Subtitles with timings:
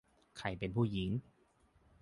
[0.37, 1.09] ใครเป็นผู้หญิง?